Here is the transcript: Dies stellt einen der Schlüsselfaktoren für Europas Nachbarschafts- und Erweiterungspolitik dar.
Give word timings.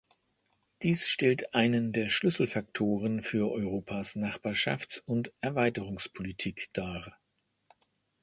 Dies 0.81 1.07
stellt 1.09 1.53
einen 1.53 1.91
der 1.93 2.09
Schlüsselfaktoren 2.09 3.21
für 3.21 3.51
Europas 3.51 4.15
Nachbarschafts- 4.15 4.99
und 5.05 5.31
Erweiterungspolitik 5.41 6.73
dar. 6.73 7.19